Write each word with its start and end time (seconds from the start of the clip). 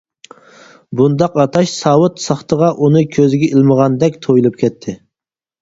بۇنداق 1.01 1.35
ئاتاش 1.43 1.75
ساۋۇت 1.81 2.19
ساختىغا 2.25 2.71
ئۇنى 2.79 3.05
كۆزگە 3.19 3.51
ئىلمىغاندەك 3.53 4.21
تۇيۇلۇپ 4.25 4.59
كەتتى. 4.65 4.99